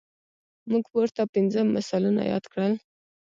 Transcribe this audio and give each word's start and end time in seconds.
موږ 0.71 0.83
پورته 0.91 1.21
پنځه 1.33 1.59
مثالونه 1.75 2.21
یاد 2.31 2.43
کړل. 2.51 2.73